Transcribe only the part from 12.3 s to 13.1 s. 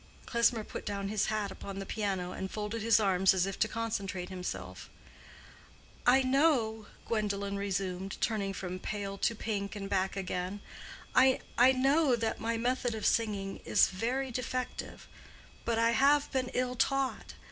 my method of